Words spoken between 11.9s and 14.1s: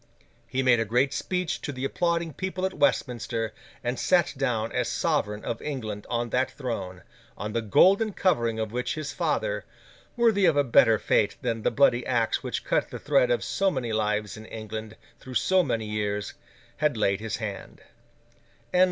axe which cut the thread of so many